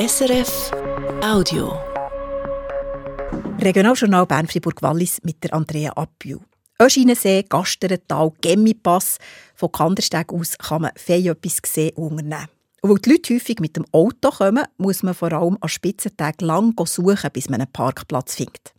SRF 0.00 0.72
Audio. 1.22 1.78
Regionaljournal 3.58 4.24
Bern-Fribourg-Wallis 4.24 5.18
mit 5.24 5.44
der 5.44 5.52
Andrea 5.52 5.92
Appiu. 5.92 6.40
Öschinensee, 6.80 7.44
Gasterental, 7.46 8.32
Gemmipass. 8.40 9.18
Von 9.54 9.70
Kandersteg 9.70 10.32
aus 10.32 10.56
kann 10.56 10.82
man 10.82 10.92
fein 10.96 11.26
etwas 11.26 11.58
sehen 11.66 11.94
und 11.96 12.12
unternehmen. 12.12 12.48
Und 12.80 12.90
weil 12.90 12.98
die 13.00 13.10
Leute 13.10 13.34
häufig 13.34 13.60
mit 13.60 13.76
dem 13.76 13.84
Auto 13.92 14.30
kommen, 14.30 14.64
muss 14.78 15.02
man 15.02 15.12
vor 15.12 15.34
allem 15.34 15.58
an 15.60 15.68
Spitzentagen 15.68 16.46
lang 16.46 16.74
suchen, 16.86 17.30
bis 17.30 17.50
man 17.50 17.60
einen 17.60 17.70
Parkplatz 17.70 18.36
findet. 18.36 18.72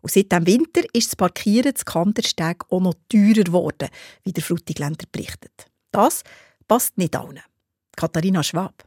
Und 0.00 0.10
seit 0.10 0.32
dem 0.32 0.46
Winter 0.46 0.84
ist 0.94 1.08
das 1.08 1.16
Parkieren 1.16 1.76
zu 1.76 1.84
Kandersteg 1.84 2.64
auch 2.70 2.80
noch 2.80 2.94
teurer 3.10 3.44
geworden, 3.44 3.90
wie 4.22 4.32
der 4.32 4.42
Frutigländer 4.42 5.04
berichtet. 5.12 5.66
Das 5.92 6.22
passt 6.66 6.96
nicht 6.96 7.14
allen. 7.14 7.42
Katharina 7.94 8.42
Schwab. 8.42 8.86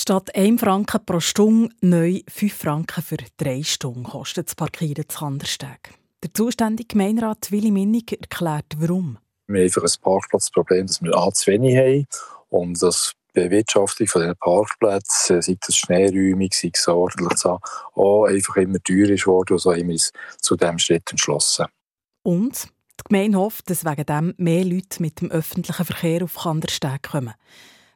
Statt 0.00 0.32
1 0.36 0.60
Franken 0.60 1.04
pro 1.04 1.18
Stunde 1.18 1.74
neu 1.80 2.20
5 2.28 2.54
Franken 2.54 3.02
für 3.02 3.16
3 3.38 3.64
Stunden 3.64 4.04
kostet 4.04 4.46
das 4.46 4.54
Parkieren 4.54 5.08
zu 5.08 5.18
Kandersteg. 5.18 5.92
Der 6.22 6.32
zuständige 6.32 6.86
Gemeinderat 6.86 7.50
Willi 7.50 7.72
Minnig 7.72 8.12
erklärt, 8.12 8.76
warum. 8.76 9.18
Wir 9.48 9.58
haben 9.58 9.64
einfach 9.64 9.82
ein 9.82 10.00
Parkplatzproblem, 10.00 10.86
das 10.86 11.02
wir 11.02 11.16
A 11.16 11.32
zu 11.32 11.50
wenig 11.50 11.76
haben 11.76 12.06
und 12.48 12.80
das 12.80 13.14
Bewirtschaftung 13.32 14.06
von 14.06 14.22
diesen 14.22 14.36
Parkplätzen, 14.36 15.42
sei 15.42 15.56
das 15.66 15.76
schneeräumig, 15.76 16.54
sei 16.54 16.70
es 16.72 16.86
ordentlich 16.86 17.44
auch 17.44 18.24
einfach 18.26 18.54
immer 18.54 18.78
teurer 18.84 19.10
ist 19.10 19.26
worden 19.26 19.54
und 19.54 19.58
so 19.58 19.72
haben 19.72 19.88
wir 19.88 19.94
uns 19.94 20.12
zu 20.40 20.54
diesem 20.54 20.78
Schritt 20.78 21.10
entschlossen. 21.10 21.66
Und 22.22 22.68
die 23.00 23.04
Gemeinde 23.08 23.38
hofft, 23.38 23.68
dass 23.68 23.84
wegen 23.84 24.06
dem 24.06 24.34
mehr 24.36 24.64
Leute 24.64 25.02
mit 25.02 25.20
dem 25.20 25.32
öffentlichen 25.32 25.84
Verkehr 25.84 26.22
auf 26.22 26.36
Kandersteg 26.36 27.02
kommen. 27.02 27.34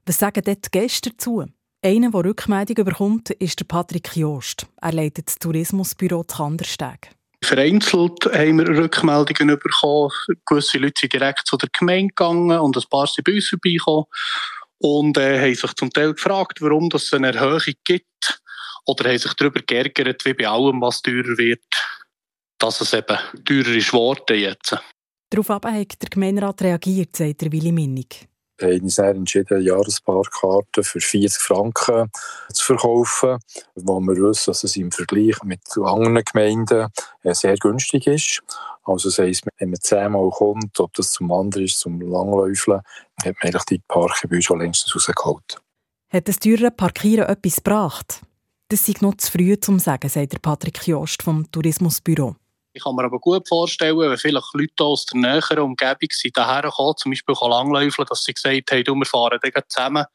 Was 0.04 0.18
sagen 0.18 0.42
dort 0.44 0.66
die 0.66 0.70
Gäste 0.80 1.10
dazu? 1.10 1.44
Einer, 1.84 2.12
der 2.12 2.24
Rückmeldung 2.26 2.84
bekommt, 2.84 3.30
ist 3.30 3.58
der 3.58 3.64
Patrick 3.64 4.14
Jost. 4.14 4.68
Er 4.80 4.92
leitet 4.92 5.26
das 5.26 5.34
Tourismusbüro 5.40 6.22
Kandersteg. 6.22 7.10
Vereinzelt 7.42 8.24
haben 8.26 8.58
wir 8.58 8.68
Rückmeldungen 8.68 9.58
bekommen. 9.58 10.12
Gewisse 10.46 10.78
Leute 10.78 11.00
sind 11.00 11.12
direkt 11.12 11.44
zu 11.44 11.56
der 11.56 11.68
Gemeinde 11.76 12.14
gegangen 12.14 12.56
und 12.60 12.76
ein 12.76 12.84
paar 12.88 13.08
sind 13.08 13.24
bei 13.24 13.34
uns 13.34 13.48
vorbeigekommen 13.48 14.04
und 14.78 15.18
äh, 15.18 15.40
haben 15.40 15.54
sich 15.56 15.72
zum 15.72 15.90
Teil 15.90 16.14
gefragt, 16.14 16.62
warum 16.62 16.88
es 16.94 17.12
eine 17.12 17.34
Erhöhung 17.34 17.74
gibt 17.84 18.40
oder 18.86 19.10
haben 19.10 19.18
sich 19.18 19.34
darüber 19.34 19.60
geärgert, 19.60 20.24
wie 20.24 20.34
bei 20.34 20.46
allem, 20.46 20.80
was 20.80 21.02
teurer 21.02 21.36
wird, 21.36 21.64
dass 22.58 22.80
es 22.80 22.92
eben 22.92 23.18
teurer 23.44 23.74
ist 23.74 23.90
geworden 23.90 24.38
jetzt. 24.38 24.78
Darauf 25.30 25.48
hat 25.48 25.64
der 26.00 26.10
Gemeinderat 26.10 26.62
reagiert, 26.62 27.16
sagt 27.16 27.40
der 27.40 27.50
Willi 27.50 27.72
Minnig. 27.72 28.28
Haben 28.62 28.82
uns 28.82 28.98
entschieden, 28.98 29.62
Jahresparkkarten 29.62 30.84
für 30.84 31.00
40 31.00 31.40
Franken 31.40 32.10
zu 32.52 32.64
verkaufen, 32.64 33.38
wo 33.74 34.00
wir 34.00 34.16
wissen, 34.16 34.50
dass 34.50 34.64
es 34.64 34.76
im 34.76 34.90
Vergleich 34.90 35.42
mit 35.44 35.60
anderen 35.76 36.22
Gemeinden 36.24 36.88
äh, 37.22 37.34
sehr 37.34 37.56
günstig 37.56 38.06
ist. 38.06 38.42
Also 38.84 39.08
das 39.08 39.18
heisst, 39.18 39.44
wenn 39.58 39.70
man 39.70 39.80
zehnmal 39.80 40.30
kommt, 40.30 40.78
ob 40.80 40.92
das 40.94 41.12
zum 41.12 41.28
Wandern 41.28 41.64
ist, 41.64 41.78
zum 41.78 42.00
Langläufeln, 42.00 42.80
hat 43.24 43.24
man 43.24 43.34
eigentlich 43.42 43.64
die 43.64 43.82
Parkgebühr 43.86 44.42
schon 44.42 44.60
längst 44.60 44.92
rausgeholt. 44.94 45.60
Hat 46.12 46.28
das 46.28 46.38
teure 46.38 46.70
Parkieren 46.70 47.28
etwas 47.28 47.56
gebracht? 47.56 48.20
Das 48.68 48.86
sei 48.86 48.94
noch 49.00 49.16
zu 49.16 49.30
früh 49.30 49.58
zum 49.58 49.78
sagen, 49.78 50.08
sagt 50.08 50.42
Patrick 50.42 50.86
Jost 50.86 51.22
vom 51.22 51.50
Tourismusbüro. 51.50 52.36
Ich 52.74 52.82
kann 52.82 52.94
mir 52.94 53.04
aber 53.04 53.18
gut 53.18 53.46
vorstellen, 53.46 53.98
wenn 53.98 54.16
vielleicht 54.16 54.54
Leute 54.54 54.84
aus 54.84 55.04
der 55.04 55.20
näheren 55.20 55.58
Umgebung 55.58 56.08
sind 56.10 56.36
daher 56.36 56.70
kommen, 56.70 56.96
zum 56.96 57.12
Beispiel 57.12 57.34
langläufeln, 57.40 58.06
dass 58.08 58.24
sie 58.24 58.32
gesagt 58.32 58.70
haben, 58.70 58.98
wir 58.98 59.06
fahren 59.06 59.38
dann 59.42 59.62
zusammen 59.68 60.06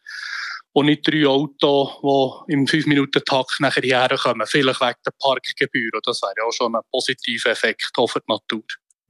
und 0.73 0.87
nicht 0.87 1.07
drei 1.07 1.27
Autos, 1.27 2.45
die 2.47 2.53
im 2.53 2.65
5-Minuten-Takt 2.65 3.59
nachher 3.59 3.83
hierher 3.83 4.17
kommen. 4.17 4.47
Vielleicht 4.47 4.81
wegen 4.81 4.95
der 5.05 5.13
Parkgebühr. 5.19 5.99
Das 6.03 6.21
wäre 6.23 6.47
auch 6.47 6.51
schon 6.51 6.75
ein 6.75 6.81
positiver 6.91 7.51
Effekt 7.51 7.91
für 7.95 8.19
die 8.19 8.31
Natur. 8.31 8.63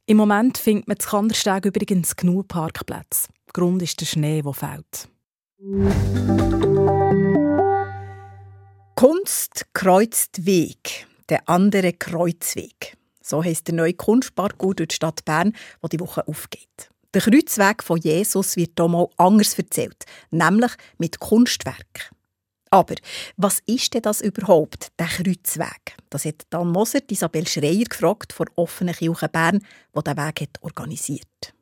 Im 0.08 0.18
Moment 0.18 0.57
findet 0.57 0.90
man 0.90 1.00
zu 1.00 1.09
Kandersteg 1.09 1.66
übrigens 1.66 2.16
genug 2.18 2.50
Parkplätze. 2.50 3.30
Grund 3.53 3.81
ist 3.81 4.02
der 4.02 4.06
Schnee, 4.06 4.41
der 4.41 4.53
fällt. 4.53 5.07
Kunst 8.96 9.66
kreuzt 9.74 10.46
Weg, 10.46 11.07
der 11.30 11.47
andere 11.47 11.94
Kreuzweg. 11.94 12.97
So 13.27 13.43
heisst 13.43 13.67
der 13.67 13.75
neue 13.75 13.93
Kunstparcours 13.93 14.77
durch 14.77 14.88
die 14.88 14.95
Stadt 14.95 15.25
Bern, 15.25 15.51
der 15.83 15.89
die 15.89 15.99
Woche 15.99 16.25
aufgeht. 16.29 16.89
Der 17.13 17.21
Kreuzweg 17.21 17.83
von 17.83 17.99
Jesus 17.99 18.55
wird 18.55 18.71
hier 18.77 18.88
mal 18.88 19.09
anders 19.17 19.57
erzählt, 19.57 20.05
nämlich 20.31 20.71
mit 20.97 21.19
Kunstwerk. 21.19 22.11
Aber 22.69 22.95
was 23.35 23.59
ist 23.65 23.93
denn 23.93 24.01
das 24.01 24.21
überhaupt, 24.21 24.93
der 24.97 25.07
Kreuzweg? 25.07 25.97
Das 26.09 26.23
hat 26.23 26.47
Dan 26.49 26.71
Moser 26.71 27.01
Isabel 27.09 27.45
Schreier 27.47 27.83
gefragt 27.83 28.31
von 28.31 28.49
offenen 28.55 28.95
Kirche 28.95 29.27
Bern, 29.27 29.59
die 29.94 30.03
den 30.03 30.17
Weg 30.17 30.41
hat 30.41 30.61
organisiert 30.61 31.56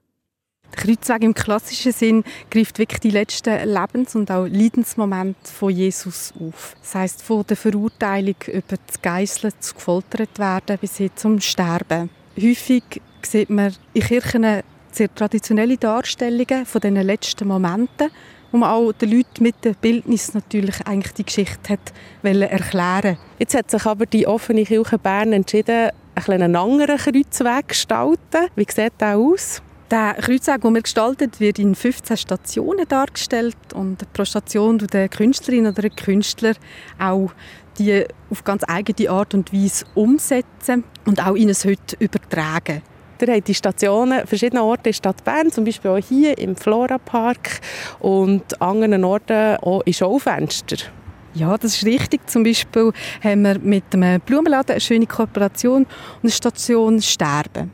Kreuzweg 0.85 1.23
im 1.23 1.33
klassischen 1.33 1.91
Sinn 1.91 2.23
greift 2.49 2.79
wirklich 2.79 2.99
die 2.99 3.11
letzten 3.11 3.67
Lebens- 3.67 4.15
und 4.15 4.31
auch 4.31 4.45
Leidensmomente 4.45 5.51
von 5.51 5.71
Jesus 5.71 6.33
auf. 6.39 6.75
Das 6.81 6.95
heisst, 6.95 7.21
von 7.21 7.45
der 7.47 7.57
Verurteilung 7.57 8.35
über 8.47 8.77
das 8.85 9.01
Geißeln, 9.01 9.53
zu 9.59 9.75
gefoltert 9.75 10.37
werden, 10.39 10.77
bis 10.79 10.97
hin 10.97 11.11
zum 11.15 11.39
Sterben. 11.41 12.09
Häufig 12.37 12.83
sieht 13.21 13.49
man 13.49 13.73
in 13.93 14.01
Kirchen 14.01 14.63
sehr 14.91 15.13
traditionelle 15.13 15.77
Darstellungen 15.77 16.65
von 16.65 16.81
diesen 16.81 17.01
letzten 17.01 17.47
Momenten, 17.47 18.09
wo 18.51 18.57
man 18.57 18.69
auch 18.69 18.93
den 18.93 19.11
Leuten 19.11 19.43
mit 19.43 19.63
dem 19.65 19.75
Bildnis 19.75 20.33
natürlich 20.33 20.75
eigentlich 20.85 21.13
die 21.13 21.25
Geschichte 21.25 21.73
hat 21.73 21.93
erklären 22.23 23.17
Jetzt 23.37 23.55
hat 23.55 23.69
sich 23.69 23.85
aber 23.85 24.05
die 24.05 24.27
offene 24.27 24.63
Kirche 24.63 24.97
Bern 24.97 25.33
entschieden, 25.33 25.89
einen 26.27 26.55
anderen 26.55 26.97
Kreuzweg 26.97 27.33
zu 27.33 27.43
gestalten. 27.67 28.47
Wie 28.55 28.65
sieht 28.69 28.93
der 28.99 29.17
aus? 29.17 29.61
Der 29.91 30.15
Kreuzweg, 30.15 30.61
den 30.61 30.73
wir 30.73 30.81
gestaltet, 30.81 31.39
wird 31.39 31.59
in 31.59 31.75
15 31.75 32.17
Stationen 32.17 32.87
dargestellt 32.87 33.55
und 33.75 34.11
pro 34.13 34.25
Station 34.25 34.79
tut 34.79 34.93
der 34.93 35.09
Künstlerin 35.09 35.67
oder 35.67 35.83
der 35.83 35.91
Künstler 35.91 36.53
auch 36.97 37.31
die 37.77 38.03
auf 38.31 38.43
ganz 38.43 38.63
eigene 38.67 39.11
Art 39.11 39.35
und 39.35 39.53
Weise 39.53 39.85
umsetzen 39.93 40.85
und 41.05 41.23
auch 41.25 41.35
in 41.35 41.49
es 41.49 41.65
heute 41.65 41.97
übertragen. 41.99 42.81
Ihr 43.21 43.33
habt 43.33 43.47
die 43.47 43.53
Stationen 43.53 44.25
verschiedenen 44.25 44.63
Orten 44.63 44.87
in 44.87 44.91
der 44.91 44.93
Stadt 44.93 45.23
Bern, 45.23 45.51
zum 45.51 45.65
Beispiel 45.65 45.91
auch 45.91 45.97
hier 45.97 46.35
im 46.37 46.55
Flora 46.55 46.97
Park 46.97 47.61
und 47.99 48.59
anderen 48.59 49.03
Orten 49.03 49.57
auch 49.57 49.81
in 49.85 49.93
Schaufenster. 49.93 50.77
Ja, 51.35 51.57
das 51.57 51.75
ist 51.75 51.85
richtig. 51.85 52.27
Zum 52.29 52.43
Beispiel 52.43 52.91
haben 53.23 53.43
wir 53.43 53.59
mit 53.59 53.83
einem 53.93 54.19
Blumenladen 54.21 54.71
eine 54.71 54.81
schöne 54.81 55.05
Kooperation 55.05 55.83
und 55.83 55.89
eine 56.23 56.31
Station 56.31 57.01
Sterben. 57.01 57.71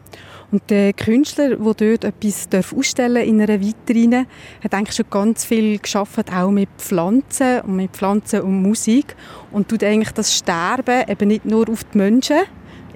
Und 0.52 0.70
der 0.70 0.92
Künstler, 0.92 1.56
der 1.56 1.58
dort 1.58 2.04
etwas 2.04 2.74
ausstellen 2.76 3.26
in 3.26 3.42
einer 3.42 3.62
Vitrine, 3.62 4.26
hat 4.62 4.74
eigentlich 4.74 4.98
schon 4.98 5.06
ganz 5.10 5.46
viel 5.46 5.80
geschaffen, 5.80 6.26
auch 6.34 6.52
mit 6.52 6.70
Pflanzen 6.78 7.62
und 7.62 7.78
mit 7.78 7.92
Pflanzen 7.92 8.42
und 8.42 8.62
Musik. 8.62 9.16
Und 9.52 9.70
tut 9.70 9.84
eigentlich 9.84 10.12
das 10.12 10.36
Sterben 10.36 11.10
eben 11.10 11.28
nicht 11.30 11.46
nur 11.46 11.70
auf 11.70 11.86
die 11.86 11.98
Menschen 11.98 12.40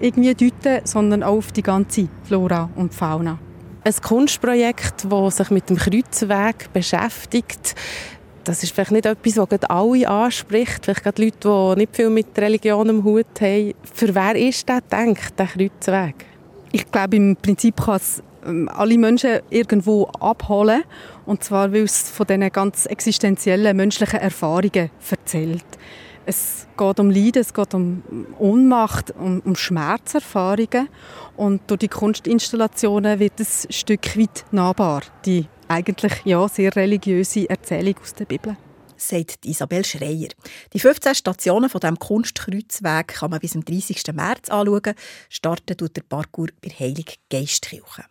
irgendwie 0.01 0.35
deuten, 0.35 0.85
sondern 0.85 1.23
auch 1.23 1.37
auf 1.37 1.53
die 1.53 1.63
ganze 1.63 2.09
Flora 2.23 2.69
und 2.75 2.93
Fauna. 2.93 3.39
Ein 3.85 3.93
Kunstprojekt, 4.01 5.05
das 5.09 5.37
sich 5.37 5.49
mit 5.51 5.69
dem 5.69 5.77
Kreuzweg 5.77 6.73
beschäftigt, 6.73 7.75
das 8.43 8.61
ist 8.61 8.75
vielleicht 8.75 8.91
nicht 8.91 9.05
etwas, 9.05 9.47
das 9.49 9.69
alle 9.69 10.07
anspricht, 10.07 10.85
vielleicht 10.85 11.03
gerade 11.03 11.23
Leute, 11.23 11.75
die 11.75 11.79
nicht 11.79 11.95
viel 11.95 12.09
mit 12.09 12.27
Religion 12.37 12.89
im 12.89 13.03
Hut 13.03 13.41
haben. 13.41 13.73
Für 13.91 14.13
wer 14.13 14.35
ist 14.35 14.69
das 14.69 14.81
gedacht, 14.83 15.39
der 15.39 15.47
Kreuzweg? 15.47 16.34
Ich 16.75 16.91
glaube, 16.91 17.15
im 17.15 17.37
Prinzip 17.37 17.77
kann 17.77 17.95
es 17.95 18.21
ähm, 18.45 18.67
alle 18.67 18.97
Menschen 18.97 19.39
irgendwo 19.49 20.07
abholen. 20.19 20.83
Und 21.25 21.41
zwar, 21.41 21.71
weil 21.71 21.83
es 21.83 22.09
von 22.09 22.27
diesen 22.27 22.51
ganz 22.51 22.85
existenziellen 22.85 23.77
menschlichen 23.77 24.19
Erfahrungen 24.19 24.89
erzählt. 25.09 25.63
Es 26.25 26.67
geht 26.77 26.99
um 26.99 27.09
Leiden, 27.11 27.41
es 27.41 27.53
geht 27.53 27.73
um 27.73 28.03
Ohnmacht, 28.39 29.13
um, 29.17 29.41
um 29.45 29.55
Schmerzerfahrungen. 29.55 30.89
Und 31.37 31.61
durch 31.67 31.79
die 31.79 31.87
Kunstinstallationen 31.87 33.21
wird 33.21 33.39
es 33.39 33.67
ein 33.67 33.71
Stück 33.71 34.17
weit 34.17 34.43
nahbar, 34.51 35.03
die 35.25 35.45
eigentlich 35.69 36.25
ja, 36.25 36.45
sehr 36.49 36.75
religiöse 36.75 37.49
Erzählung 37.49 37.95
aus 38.01 38.13
der 38.15 38.25
Bibel 38.25 38.57
sagt 38.97 39.45
Isabel 39.45 39.85
Schreier. 39.85 40.29
Die 40.73 40.79
15 40.79 41.15
Stationen 41.15 41.69
von 41.69 41.81
dem 41.81 41.97
Kunstkreuzweg 41.97 43.07
kann 43.07 43.31
man 43.31 43.39
bis 43.39 43.51
zum 43.51 43.63
30. 43.63 44.13
März 44.13 44.49
anschauen. 44.49 44.95
Starten 45.29 45.77
tut 45.77 45.95
der 45.95 46.03
Parcours 46.03 46.51
bei 46.61 46.69
Heilig 46.69 47.19
Geistkirche. 47.29 48.05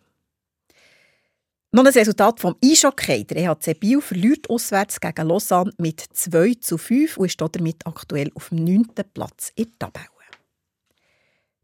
Noch 1.71 1.83
ein 1.83 1.91
Resultat 1.91 2.39
vom 2.39 2.55
Eishockey. 2.63 3.25
Der 3.25 3.37
EHC 3.37 3.73
Biel 3.77 3.99
verliert 3.99 4.49
auswärts 4.49 4.99
gegen 5.01 5.27
Lausanne 5.27 5.73
mit 5.77 5.99
2 5.99 6.53
zu 6.61 6.77
5 6.77 7.17
und 7.17 7.25
ist 7.25 7.41
damit 7.41 7.85
aktuell 7.85 8.31
auf 8.33 8.49
dem 8.49 8.63
9. 8.63 8.87
Platz 9.13 9.51
in 9.55 9.73
der 9.81 9.91
Tabelle. 9.91 10.07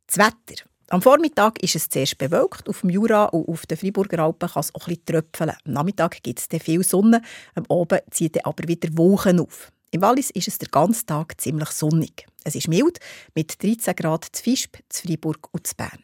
Das 0.07 0.17
Wetter. 0.17 0.70
Am 0.91 1.01
Vormittag 1.01 1.63
ist 1.63 1.77
es 1.77 1.87
zuerst 1.87 2.17
bewölkt, 2.17 2.67
auf 2.67 2.81
dem 2.81 2.89
Jura 2.89 3.23
und 3.27 3.47
auf 3.47 3.65
den 3.65 3.77
Freiburger 3.77 4.23
Alpen 4.23 4.49
kann 4.49 4.59
es 4.59 4.75
auch 4.75 4.87
ein 4.87 4.95
bisschen 4.95 5.05
tröpfeln. 5.05 5.51
Am 5.51 5.71
Nachmittag 5.71 6.21
gibt 6.21 6.37
es 6.37 6.61
viel 6.61 6.83
Sonne, 6.83 7.21
am 7.55 7.63
Abend 7.69 8.01
zieht 8.11 8.35
dann 8.35 8.43
aber 8.43 8.67
wieder 8.67 8.89
Wolken 8.97 9.39
auf. 9.39 9.71
Im 9.91 10.01
Wallis 10.01 10.31
ist 10.31 10.49
es 10.49 10.57
den 10.57 10.67
ganzen 10.69 11.07
Tag 11.07 11.39
ziemlich 11.39 11.69
sonnig. 11.69 12.27
Es 12.43 12.55
ist 12.55 12.67
mild, 12.67 12.99
mit 13.35 13.63
13 13.63 13.95
Grad 13.95 14.25
zu 14.33 14.43
Fischb, 14.43 14.79
zu 14.89 15.07
Freiburg 15.07 15.47
und 15.53 15.65
zu 15.65 15.75
Bern. 15.75 16.03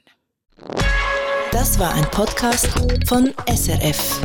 Das 1.52 1.78
war 1.78 1.94
ein 1.94 2.10
Podcast 2.10 2.70
von 3.10 3.34
SRF. 3.46 4.22